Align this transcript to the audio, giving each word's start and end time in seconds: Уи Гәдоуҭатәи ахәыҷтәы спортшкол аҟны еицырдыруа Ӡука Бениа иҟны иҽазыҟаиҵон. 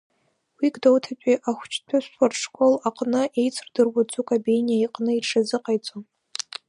Уи 0.59 0.67
Гәдоуҭатәи 0.73 1.41
ахәыҷтәы 1.49 1.97
спортшкол 2.05 2.73
аҟны 2.87 3.21
еицырдыруа 3.39 4.01
Ӡука 4.11 4.37
Бениа 4.43 4.77
иҟны 4.85 5.11
иҽазыҟаиҵон. 5.15 6.03